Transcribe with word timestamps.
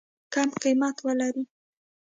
کم 0.33 0.49
قیمت 0.61 0.95
ولري. 1.05 1.43